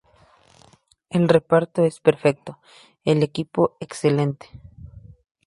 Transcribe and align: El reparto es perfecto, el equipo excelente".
El 1.11 1.29
reparto 1.29 1.83
es 1.85 1.99
perfecto, 1.99 2.57
el 3.05 3.21
equipo 3.21 3.77
excelente". 3.79 4.49